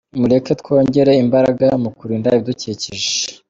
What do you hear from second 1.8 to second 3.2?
mu kurinda ibidukikije.